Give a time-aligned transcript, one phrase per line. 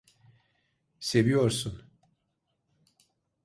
[0.99, 1.81] Seviyorsun!